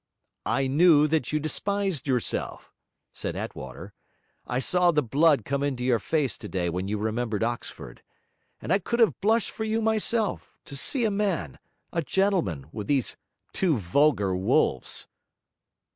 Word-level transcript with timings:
'I 0.47 0.65
knew 0.65 1.05
that 1.05 1.31
you 1.31 1.39
despised 1.39 2.07
yourself,' 2.07 2.73
said 3.13 3.35
Attwater. 3.35 3.93
'I 4.47 4.57
saw 4.59 4.89
the 4.89 5.03
blood 5.03 5.45
come 5.45 5.61
into 5.61 5.83
your 5.83 5.99
face 5.99 6.39
today 6.39 6.71
when 6.71 6.87
you 6.87 6.97
remembered 6.97 7.43
Oxford. 7.43 8.01
And 8.59 8.73
I 8.73 8.79
could 8.79 8.99
have 8.99 9.21
blushed 9.21 9.51
for 9.51 9.63
you 9.63 9.79
myself, 9.79 10.57
to 10.65 10.75
see 10.75 11.05
a 11.05 11.11
man, 11.11 11.59
a 11.93 12.01
gentleman, 12.01 12.65
with 12.71 12.87
these 12.87 13.15
two 13.53 13.77
vulgar 13.77 14.35
wolves.' 14.35 15.05